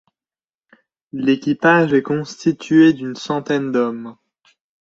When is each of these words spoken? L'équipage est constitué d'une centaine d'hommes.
L'équipage 1.13 1.93
est 1.93 2.01
constitué 2.01 2.91
d'une 2.93 3.15
centaine 3.15 3.71
d'hommes. 3.71 4.15